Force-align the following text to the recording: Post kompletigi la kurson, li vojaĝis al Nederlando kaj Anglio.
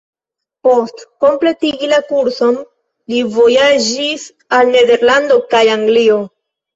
Post 0.67 1.01
kompletigi 1.25 1.89
la 1.91 1.99
kurson, 2.07 2.57
li 3.13 3.19
vojaĝis 3.35 4.23
al 4.61 4.71
Nederlando 4.77 5.39
kaj 5.53 5.63
Anglio. 5.75 6.17